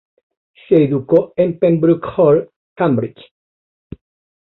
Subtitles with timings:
[0.67, 3.21] Se educó en Pembroke Hall, Cambridge.